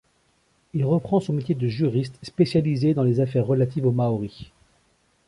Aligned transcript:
Il 0.73 0.83
reprend 0.83 1.19
son 1.19 1.33
métier 1.33 1.53
de 1.53 1.67
juriste, 1.67 2.17
spécialisé 2.23 2.95
dans 2.95 3.03
les 3.03 3.19
affaires 3.19 3.45
relatives 3.45 3.85
aux 3.85 3.91
Māori. 3.91 4.51